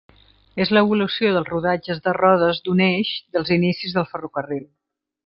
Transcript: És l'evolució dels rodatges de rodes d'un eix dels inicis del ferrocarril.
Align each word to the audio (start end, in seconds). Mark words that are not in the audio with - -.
És 0.63 0.69
l'evolució 0.75 1.33
dels 1.35 1.51
rodatges 1.51 2.01
de 2.07 2.15
rodes 2.19 2.63
d'un 2.69 2.81
eix 2.89 3.13
dels 3.37 3.53
inicis 3.57 3.95
del 3.99 4.09
ferrocarril. 4.15 4.65